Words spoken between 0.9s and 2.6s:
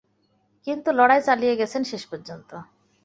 লড়াই চালিয়ে গেছেন শেষ পর্যন্ত।